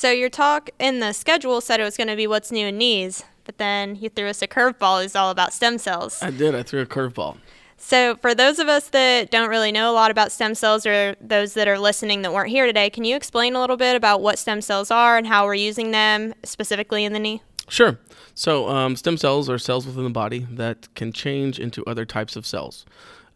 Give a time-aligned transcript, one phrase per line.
[0.00, 2.78] So your talk in the schedule said it was going to be what's new in
[2.78, 5.04] knees, but then you threw us a curveball.
[5.04, 6.22] It's all about stem cells.
[6.22, 6.54] I did.
[6.54, 7.36] I threw a curveball.
[7.76, 11.16] So for those of us that don't really know a lot about stem cells, or
[11.20, 14.22] those that are listening that weren't here today, can you explain a little bit about
[14.22, 17.42] what stem cells are and how we're using them specifically in the knee?
[17.68, 17.98] Sure.
[18.34, 22.36] So um, stem cells are cells within the body that can change into other types
[22.36, 22.86] of cells.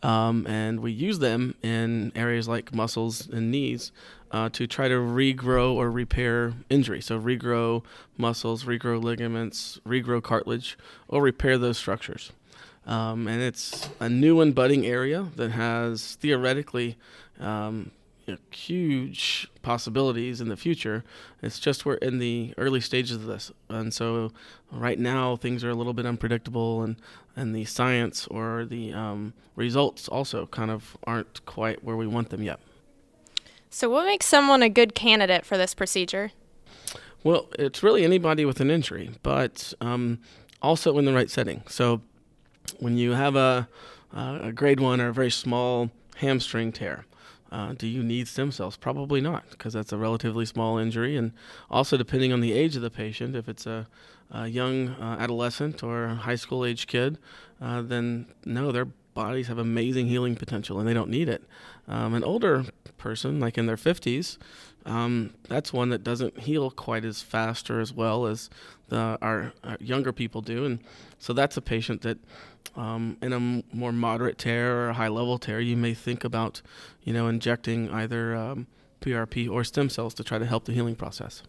[0.05, 3.91] Um, and we use them in areas like muscles and knees
[4.31, 7.01] uh, to try to regrow or repair injury.
[7.01, 7.83] So, regrow
[8.19, 10.77] muscles, regrow ligaments, regrow cartilage,
[11.09, 12.33] or repair those structures.
[12.87, 16.99] Um, and it's a new and budding area that has theoretically
[17.41, 17.91] um,
[18.27, 21.05] you know, huge possibilities in the future.
[21.43, 24.33] It's just we're in the early stages of this, and so
[24.71, 26.97] right now things are a little bit unpredictable, and
[27.37, 32.31] and the science or the um, results also kind of aren't quite where we want
[32.31, 32.61] them yet.
[33.71, 36.31] So, what makes someone a good candidate for this procedure?
[37.25, 40.21] Well, it's really anybody with an injury, but um,
[40.63, 41.63] also in the right setting.
[41.67, 42.01] So,
[42.79, 43.69] when you have a,
[44.13, 47.05] a grade one or a very small hamstring tear,
[47.53, 48.77] uh, do you need stem cells?
[48.77, 51.17] Probably not, because that's a relatively small injury.
[51.17, 51.33] And
[51.71, 53.87] also, depending on the age of the patient, if it's a,
[54.31, 57.19] a young uh, adolescent or high school age kid,
[57.61, 61.45] uh, then no, their bodies have amazing healing potential and they don't need it.
[61.87, 62.65] Um, an older
[62.99, 64.39] person, like in their 50s,
[64.85, 68.51] um, that's one that doesn't heal quite as fast or as well as
[68.89, 70.65] the, our, our younger people do.
[70.65, 70.81] And
[71.19, 72.19] so that's a patient that
[72.77, 73.41] um, in a
[73.75, 76.63] more moderate tear or a high level tear, you may think about,
[77.03, 78.67] you know, injecting either um,
[79.01, 81.43] PRP or stem cells to try to help the healing process.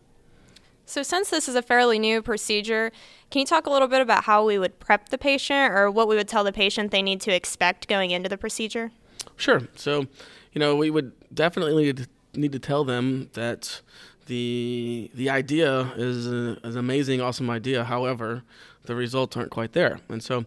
[0.88, 2.92] So, since this is a fairly new procedure,
[3.32, 6.08] can you talk a little bit about how we would prep the patient or what
[6.08, 8.92] we would tell the patient they need to expect going into the procedure?
[9.36, 9.62] Sure.
[9.76, 10.06] So,
[10.54, 11.92] you know, we would definitely
[12.36, 13.82] need to tell them that
[14.28, 17.84] the the idea is, a, is an amazing, awesome idea.
[17.86, 18.44] However,
[18.84, 20.46] the results aren't quite there, and so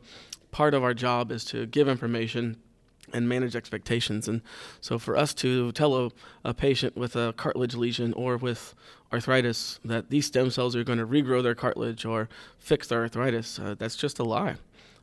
[0.59, 2.57] part of our job is to give information
[3.13, 4.27] and manage expectations.
[4.27, 4.43] And
[4.81, 6.11] so, for us to tell a,
[6.45, 8.75] a, patient with a cartilage lesion or with
[9.13, 13.61] arthritis that these stem cells are going to regrow their cartilage or fix their arthritis,
[13.61, 14.57] uh, that's just a lie.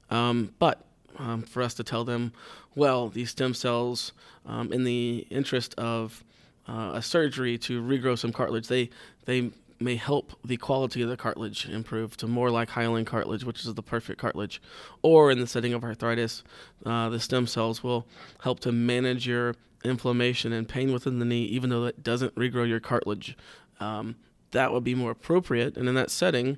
[0.09, 0.83] Um, but
[1.17, 2.33] um, for us to tell them,
[2.75, 4.11] well, these stem cells,
[4.45, 6.25] um, in the interest of
[6.67, 8.89] uh, a surgery to regrow some cartilage, they
[9.23, 13.65] they may help the quality of the cartilage improve to more like hyaline cartilage, which
[13.65, 14.61] is the perfect cartilage.
[15.01, 16.43] Or in the setting of arthritis,
[16.85, 18.07] uh, the stem cells will
[18.41, 22.67] help to manage your inflammation and pain within the knee, even though it doesn't regrow
[22.67, 23.37] your cartilage.
[23.79, 24.15] Um,
[24.51, 25.75] that would be more appropriate.
[25.77, 26.57] And in that setting,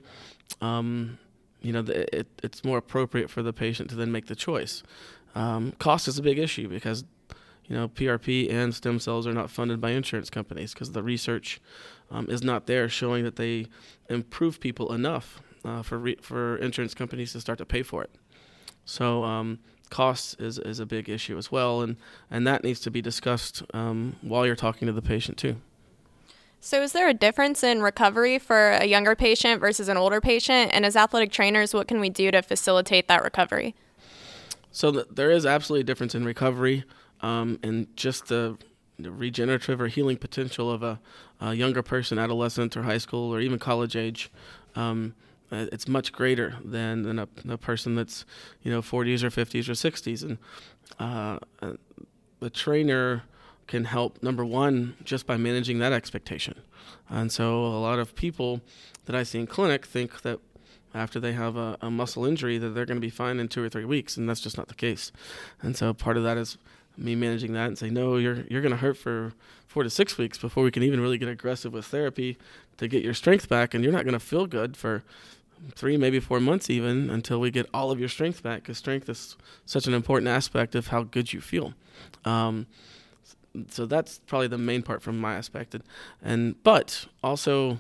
[0.62, 1.18] um,
[1.62, 4.84] you know, it, it's more appropriate for the patient to then make the choice.
[5.34, 7.04] Um, cost is a big issue because
[7.68, 11.60] you know, PRP and stem cells are not funded by insurance companies because the research
[12.12, 13.68] um, is not there showing that they
[14.10, 18.12] improve people enough uh, for re- for insurance companies to start to pay for it.
[18.86, 19.60] So um,
[19.90, 21.98] cost is, is a big issue as well, and,
[22.30, 25.58] and that needs to be discussed um, while you're talking to the patient too.
[26.60, 30.72] So, is there a difference in recovery for a younger patient versus an older patient?
[30.74, 33.76] And as athletic trainers, what can we do to facilitate that recovery?
[34.72, 36.84] So, th- there is absolutely a difference in recovery
[37.22, 38.58] um, and just the,
[39.00, 41.00] the, regenerative or healing potential of a,
[41.40, 44.32] a, younger person, adolescent or high school or even college age.
[44.76, 45.16] Um,
[45.52, 48.26] uh, it's much greater than, than a, a, person that's
[48.64, 50.38] you know 40s or 50s or 60s and
[51.00, 51.74] uh, uh,
[52.40, 53.24] the trainer
[53.66, 56.62] can help number one just by managing that expectation
[57.10, 58.62] and so a lot of people
[59.06, 60.40] that i see in clinic think that
[60.94, 63.64] after they have a, a muscle injury that they're going to be fine in two
[63.64, 65.12] or three weeks and that's just not the case
[65.62, 66.58] and so part of that is
[66.98, 69.34] me managing that and say, no, you're you're going to hurt for
[69.68, 72.38] four to six weeks before we can even really get aggressive with therapy
[72.78, 75.04] to get your strength back, and you're not going to feel good for
[75.76, 79.10] three, maybe four months even until we get all of your strength back, because strength
[79.10, 81.74] is such an important aspect of how good you feel.
[82.26, 82.68] Um,
[83.70, 85.84] so that's probably the main part from my aspect, and,
[86.22, 87.80] and but also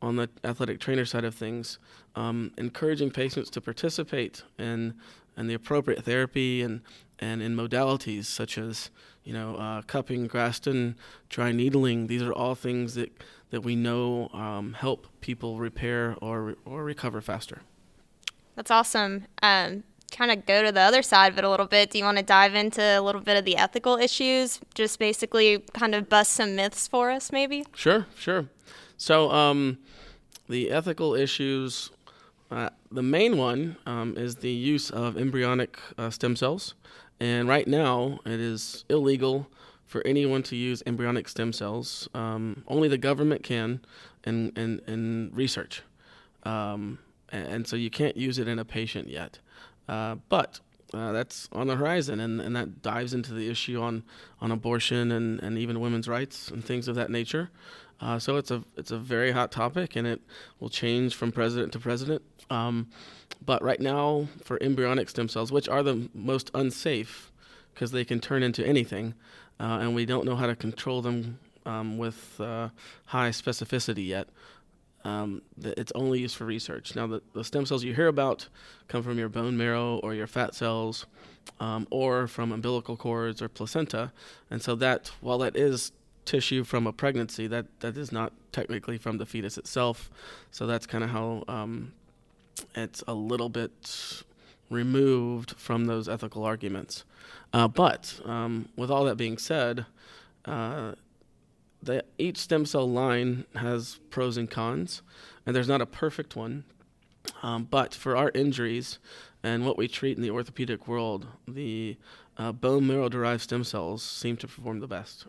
[0.00, 1.78] on the athletic trainer side of things,
[2.14, 4.94] um, encouraging patients to participate in
[5.38, 6.82] and the appropriate therapy and
[7.20, 8.90] and in modalities such as
[9.24, 10.96] you know uh, cupping, Graston,
[11.28, 12.08] dry needling.
[12.08, 13.10] These are all things that
[13.50, 17.62] that we know um, help people repair or or recover faster.
[18.56, 19.26] That's awesome.
[19.42, 21.90] Um, kind of go to the other side of it a little bit.
[21.90, 24.58] Do you want to dive into a little bit of the ethical issues?
[24.74, 27.64] Just basically kind of bust some myths for us, maybe.
[27.74, 28.46] Sure, sure.
[28.96, 29.78] So um,
[30.48, 31.90] the ethical issues
[32.50, 36.74] uh, the main one um, is the use of embryonic uh, stem cells.
[37.20, 39.48] And right now, it is illegal
[39.84, 42.08] for anyone to use embryonic stem cells.
[42.14, 43.80] Um, only the government can,
[44.24, 45.82] in in, in research,
[46.44, 46.98] um,
[47.30, 49.40] and, and, so you can't use it in a patient yet.
[49.88, 50.60] Uh, but
[50.94, 54.02] uh, that's on the horizon, and, and that dives into the issue on,
[54.40, 57.50] on abortion and, and even women's rights and things of that nature.
[58.00, 60.20] Uh, so it's a it's a very hot topic, and it
[60.60, 62.22] will change from president to president.
[62.48, 62.88] Um,
[63.44, 67.32] but right now, for embryonic stem cells, which are the most unsafe
[67.74, 69.14] because they can turn into anything,
[69.60, 72.68] uh, and we don't know how to control them um, with uh,
[73.06, 74.28] high specificity yet.
[75.04, 76.96] Um, it's only used for research.
[76.96, 78.48] Now, the, the, stem cells you hear about
[78.88, 81.06] come from your bone marrow or your fat cells,
[81.60, 84.12] um, or from umbilical cords or placenta,
[84.50, 85.92] and so that while that is
[86.24, 90.10] tissue from a pregnancy, that that is not technically from the fetus itself.
[90.50, 91.92] So that's kind of how um,
[92.74, 94.22] it's a little bit
[94.70, 97.04] removed from those ethical arguments.
[97.52, 99.86] Uh, but um, with all that being said,
[100.44, 100.92] uh,
[101.82, 105.02] the, each stem cell line has pros and cons,
[105.46, 106.64] and there's not a perfect one.
[107.42, 108.98] Um, but for our injuries
[109.42, 111.96] and what we treat in the orthopedic world, the
[112.36, 115.26] uh, bone marrow derived stem cells seem to perform the best,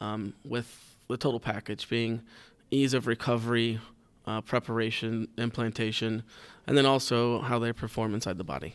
[0.00, 2.22] um, with the total package being
[2.70, 3.80] ease of recovery,
[4.26, 6.22] uh, preparation, implantation,
[6.66, 8.74] and then also how they perform inside the body.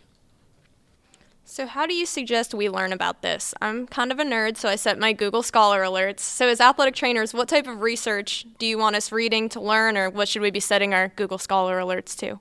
[1.45, 3.54] So, how do you suggest we learn about this?
[3.62, 6.22] I'm kind of a nerd, so I set my Google Scholar alerts.
[6.22, 9.98] So, as athletic trainers, what type of research do you want us reading to learn,
[9.98, 12.40] or what should we be setting our Google Scholar alerts to?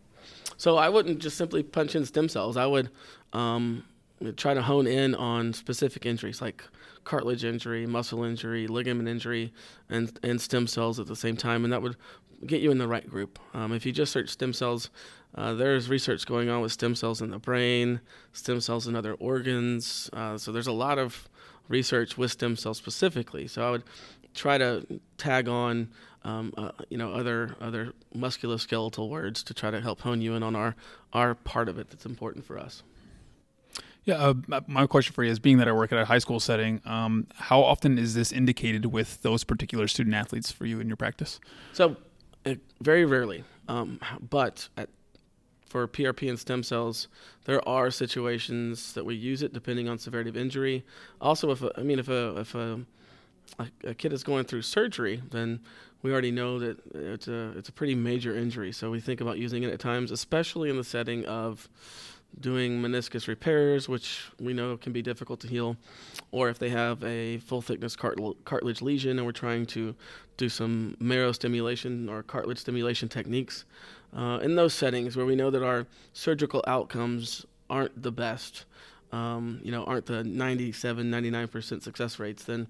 [0.57, 2.57] So, I wouldn't just simply punch in stem cells.
[2.57, 2.91] I would
[3.33, 3.85] um,
[4.37, 6.65] try to hone in on specific injuries like
[7.05, 9.53] cartilage injury, muscle injury, ligament injury,
[9.89, 11.65] and, and stem cells at the same time.
[11.65, 11.97] And that would
[12.47, 13.39] get you in the right group.
[13.55, 14.91] Um, if you just search stem cells,
[15.35, 18.01] uh, there's research going on with stem cells in the brain,
[18.33, 20.11] stem cells in other organs.
[20.13, 21.29] Uh, so there's a lot of
[21.69, 23.47] research with stem cells specifically.
[23.47, 23.85] So I would
[24.35, 25.89] try to tag on,
[26.25, 30.43] um, uh, you know, other other musculoskeletal words to try to help hone you in
[30.43, 30.77] on our
[31.13, 32.83] our part of it that's important for us.
[34.05, 36.41] Yeah, uh, my question for you is: being that I work at a high school
[36.41, 40.89] setting, um, how often is this indicated with those particular student athletes for you in
[40.89, 41.39] your practice?
[41.73, 41.97] So,
[42.45, 44.89] uh, very rarely, um, but at
[45.73, 47.09] for PRP and stem cells,
[47.47, 50.85] there are situations that we use it depending on severity of injury.
[51.19, 52.81] Also, if a, I mean if a if a,
[53.85, 55.61] a kid is going through surgery, then
[56.03, 58.71] we already know that it's a it's a pretty major injury.
[58.71, 61.71] So we think about using it at times, especially in the setting of
[62.41, 65.77] doing meniscus repairs, which we know can be difficult to heal,
[66.31, 69.95] or if they have a full thickness cartilage lesion and we're trying to
[70.37, 73.65] do some marrow stimulation or cartilage stimulation techniques
[74.17, 78.65] uh, in those settings where we know that our surgical outcomes aren't the best,
[79.13, 82.67] um, you know, aren't the 97, 99% success rates, then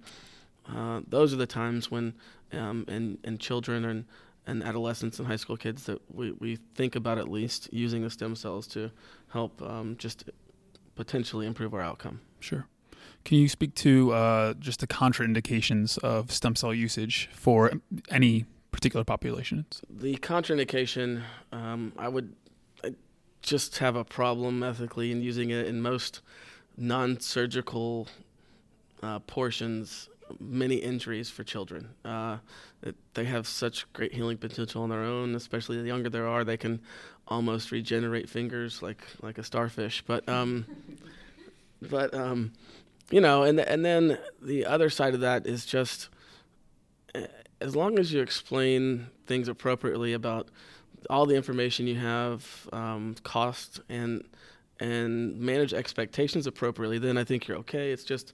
[0.68, 2.14] uh, those are the times when,
[2.52, 4.04] um, in, in children and,
[4.46, 8.10] and adolescents and high school kids, that we, we think about at least using the
[8.10, 8.90] stem cells to
[9.32, 10.24] help um, just
[10.94, 12.20] potentially improve our outcome.
[12.40, 12.66] Sure.
[13.24, 17.72] Can you speak to uh, just the contraindications of stem cell usage for
[18.10, 19.80] any particular populations?
[19.88, 22.34] The contraindication, um, I would
[22.84, 22.94] I
[23.42, 26.20] just have a problem ethically in using it in most
[26.76, 28.08] non-surgical
[29.02, 30.08] uh, portions.
[30.40, 31.90] Many injuries for children.
[32.04, 32.38] Uh,
[33.14, 35.34] they have such great healing potential on their own.
[35.34, 36.80] Especially the younger they are, they can
[37.28, 40.02] almost regenerate fingers like like a starfish.
[40.06, 40.66] But um,
[41.82, 42.52] but um,
[43.10, 46.08] you know, and and then the other side of that is just
[47.62, 50.48] as long as you explain things appropriately about
[51.08, 54.24] all the information you have, um, cost, and
[54.80, 57.92] and manage expectations appropriately, then I think you're okay.
[57.92, 58.32] It's just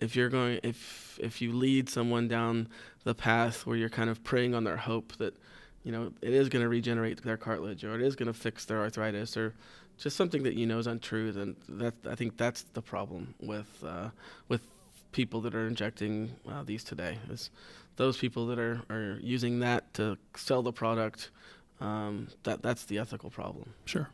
[0.00, 2.68] if you're going if if you lead someone down
[3.04, 5.34] the path where you're kind of preying on their hope that
[5.84, 8.64] you know it is going to regenerate their cartilage or it is going to fix
[8.64, 9.54] their arthritis or
[10.00, 13.68] just something that you know is untrue, then that I think that's the problem with
[13.86, 14.08] uh,
[14.48, 14.62] with
[15.12, 17.18] people that are injecting uh, these today.
[17.30, 17.50] Is
[17.96, 21.30] those people that are, are using that to sell the product,
[21.80, 23.74] um, that that's the ethical problem.
[23.84, 24.08] Sure.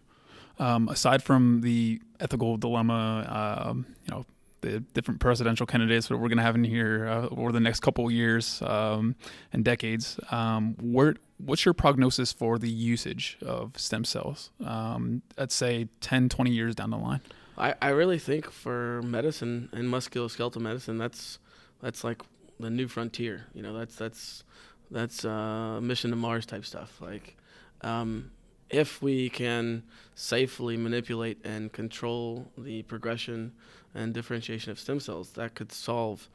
[0.59, 4.25] Um, aside from the ethical dilemma, um, you know,
[4.67, 7.81] the different presidential candidates that we're going to have in here uh, over the next
[7.81, 9.15] couple years um,
[9.53, 14.51] and decades, um, where what's your prognosis for the usage of stem cells?
[14.65, 17.21] Um, let's say 10, 20 years down the line.
[17.59, 21.39] I, I really think for medicine and musculoskeletal medicine, that's
[21.81, 22.23] that's like
[22.61, 23.47] the new frontier.
[23.55, 24.45] You know, that's that's
[24.91, 27.01] that's uh, mission to Mars type stuff.
[27.01, 27.37] Like,
[27.81, 28.31] um,
[28.69, 33.53] if we can safely manipulate and control the progression
[33.97, 36.29] and differentiation of stem cells, that could solve,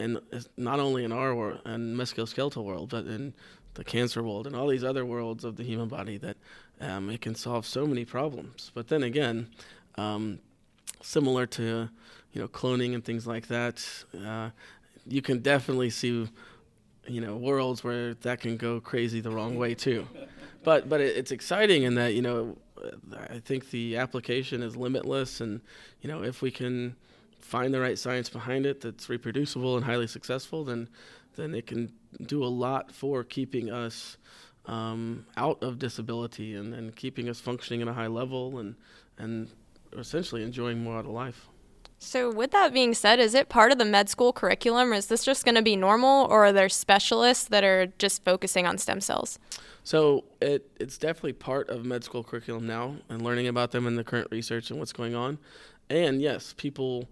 [0.00, 0.18] and
[0.56, 3.34] not only in our world and musculoskeletal world, but in
[3.74, 6.36] the cancer world and all these other worlds of the human body that
[6.80, 8.70] um, it can solve so many problems.
[8.74, 9.48] But then again,
[9.96, 10.38] um,
[11.02, 11.88] similar to
[12.32, 13.86] you know cloning and things like that,
[14.24, 14.50] uh,
[15.06, 16.28] you can definitely see
[17.06, 20.06] you know worlds where that can go crazy the wrong way too.
[20.62, 22.56] But but it, it's exciting in that you know
[23.30, 25.60] I think the application is limitless, and
[26.00, 26.96] you know if we can
[27.40, 30.88] find the right science behind it that's reproducible and highly successful, then
[31.36, 34.16] then it can do a lot for keeping us
[34.66, 38.76] um, out of disability and, and keeping us functioning at a high level and
[39.18, 39.50] and
[39.96, 41.48] essentially enjoying more out of life.
[41.98, 45.06] So, with that being said, is it part of the med school curriculum, or is
[45.06, 48.78] this just going to be normal, or are there specialists that are just focusing on
[48.78, 49.38] stem cells?
[49.84, 53.96] So, it, it's definitely part of med school curriculum now and learning about them and
[53.96, 55.38] the current research and what's going on.
[55.88, 57.08] And yes, people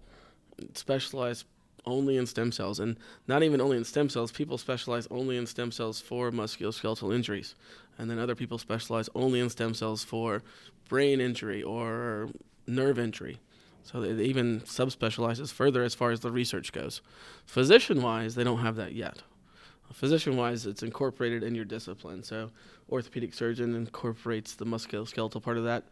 [0.73, 1.45] specialize
[1.85, 5.45] only in stem cells, and not even only in stem cells, people specialize only in
[5.45, 7.55] stem cells for musculoskeletal injuries.
[7.97, 10.41] And then other people specialize only in stem cells for
[10.89, 12.29] brain injury or
[12.65, 13.39] nerve injury.
[13.83, 17.01] So it even subspecializes further as far as the research goes.
[17.45, 19.21] Physician wise, they don't have that yet.
[19.93, 22.23] Physician wise, it's incorporated in your discipline.
[22.23, 22.51] So,
[22.91, 25.83] orthopedic surgeon incorporates the musculoskeletal part of that.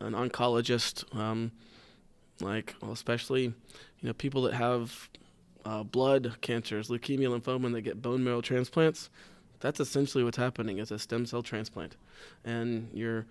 [0.00, 1.52] An oncologist, um,
[2.40, 3.54] like well, especially, you
[4.02, 5.08] know, people that have
[5.64, 9.10] uh, blood cancers, leukemia, lymphoma, and they get bone marrow transplants.
[9.60, 10.78] That's essentially what's happening.
[10.78, 11.96] It's a stem cell transplant,
[12.44, 13.26] and you're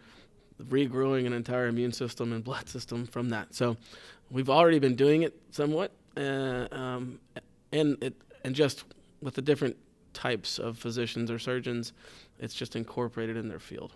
[0.61, 3.53] regrowing an entire immune system and blood system from that.
[3.53, 3.77] So
[4.31, 7.19] we've already been doing it somewhat, uh, um,
[7.71, 8.83] and it and just
[9.21, 9.77] with the different
[10.13, 11.93] types of physicians or surgeons,
[12.39, 13.95] it's just incorporated in their field.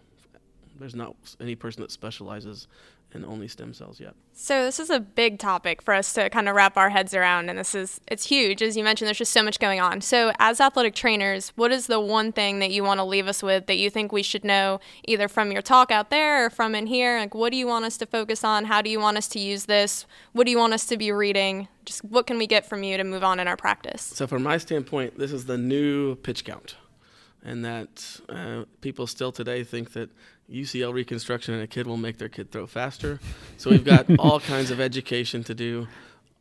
[0.80, 2.68] There's not any person that specializes
[3.14, 4.14] and only stem cells yet.
[4.34, 7.50] So this is a big topic for us to kind of wrap our heads around
[7.50, 10.02] and this is it's huge as you mentioned there's just so much going on.
[10.02, 13.42] So as athletic trainers, what is the one thing that you want to leave us
[13.42, 16.76] with that you think we should know either from your talk out there or from
[16.76, 17.18] in here?
[17.18, 18.66] Like what do you want us to focus on?
[18.66, 20.06] How do you want us to use this?
[20.34, 21.68] What do you want us to be reading?
[21.86, 24.02] Just what can we get from you to move on in our practice?
[24.02, 26.76] So from my standpoint, this is the new pitch count.
[27.44, 30.10] And that uh, people still today think that
[30.52, 33.20] UCL reconstruction and a kid will make their kid throw faster.
[33.58, 35.88] So we've got all kinds of education to do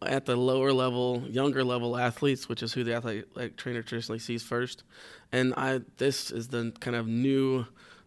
[0.03, 4.43] at the lower level, younger level athletes, which is who the athletic trainer traditionally sees
[4.43, 4.83] first.
[5.33, 7.67] And I this is the kind of new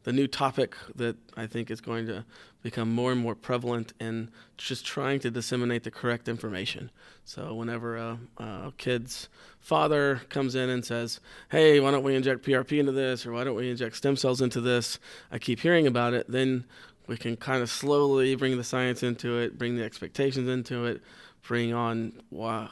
[0.10, 2.26] the new topic that I think is going to
[2.64, 6.90] become more and more prevalent in just trying to disseminate the correct information.
[7.26, 11.20] So whenever a, a, kid's father comes in and says,
[11.52, 14.42] "Hey, why don't we inject PRP into this, or why don't we inject stem cells
[14.42, 14.98] into this?"
[15.32, 16.26] I keep hearing about it.
[16.28, 16.66] Then
[17.06, 21.04] we can kind of slowly bring the science into it, bring the expectations into it,
[21.44, 22.70] bring on why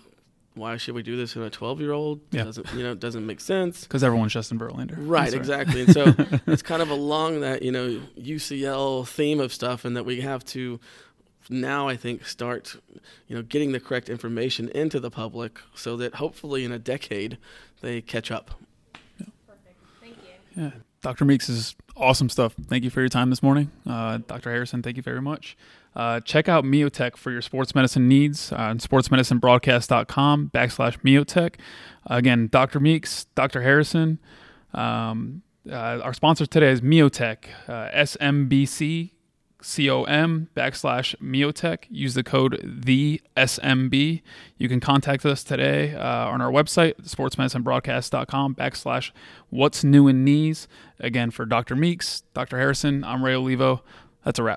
[0.57, 2.21] why should we do this in a 12 year old?
[2.31, 2.43] Yeah.
[2.43, 3.83] Doesn't, you know, it doesn't make sense.
[3.83, 4.95] Because everyone's Justin Verlander.
[4.97, 5.81] Right, exactly.
[5.81, 6.13] and so
[6.47, 10.43] it's kind of along that, you know, UCL theme of stuff and that we have
[10.45, 10.79] to
[11.49, 12.75] now I think start,
[13.27, 17.37] you know, getting the correct information into the public so that hopefully in a decade
[17.81, 18.51] they catch up.
[19.19, 19.27] Yeah.
[19.47, 19.79] Perfect.
[20.01, 20.15] Thank
[20.55, 20.63] you.
[20.63, 20.71] Yeah.
[21.01, 21.25] Dr.
[21.25, 22.55] Meeks is awesome stuff.
[22.67, 23.71] Thank you for your time this morning.
[23.85, 24.51] Uh, Dr.
[24.51, 25.55] Harrison, thank you very much.
[25.97, 31.55] Uh, check out Miotech for your sports medicine needs on sportsmedicinebroadcast.com backslash Miotech.
[32.05, 32.79] Again, Dr.
[32.79, 33.63] Meeks, Dr.
[33.63, 34.19] Harrison.
[34.75, 39.11] Um, uh, our sponsor today is Miotech, uh, SMBC
[39.59, 41.85] com backslash Miotech.
[41.89, 44.21] Use the code the SMB.
[44.59, 49.09] You can contact us today uh, on our website, sportsmedicinebroadcast.com backslash
[49.49, 50.67] what's new in knees.
[50.99, 51.75] Again, for Dr.
[51.75, 52.59] Meeks, Dr.
[52.59, 53.81] Harrison, I'm Ray Olivo.
[54.23, 54.55] That's a wrap.